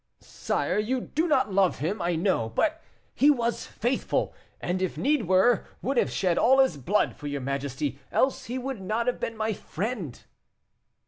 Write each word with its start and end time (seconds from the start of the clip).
"Sire, 0.19 0.79
you 0.79 0.99
do 0.99 1.27
not 1.27 1.53
love 1.53 1.77
him, 1.77 2.01
I 2.01 2.15
know; 2.15 2.49
but 2.49 2.81
he 3.13 3.29
was 3.29 3.67
faithful, 3.67 4.33
and, 4.59 4.81
if 4.81 4.97
need 4.97 5.27
were, 5.27 5.63
would 5.83 5.97
have 5.97 6.09
shed 6.09 6.39
all 6.39 6.57
his 6.57 6.75
blood 6.75 7.15
for 7.15 7.27
your 7.27 7.41
majesty, 7.41 7.99
else 8.11 8.45
he 8.45 8.57
would 8.57 8.81
not 8.81 9.05
have 9.05 9.19
been 9.19 9.37
my 9.37 9.53
friend." 9.53 10.19